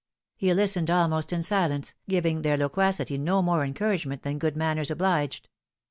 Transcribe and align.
He 0.35 0.51
listened 0.51 0.89
almost 0.89 1.31
in 1.31 1.43
silence, 1.43 1.93
giving 2.09 2.41
their 2.41 2.57
loquacity 2.57 3.19
no 3.19 3.43
more 3.43 3.63
encou 3.63 3.91
ragement 3.95 4.23
than 4.23 4.39
good 4.39 4.57
manners 4.57 4.89
obliged. 4.89 5.47